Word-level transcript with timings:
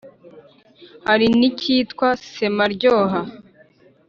hari 1.07 1.25
n’icyitwa 1.39 2.07
semaryoha, 2.33 3.19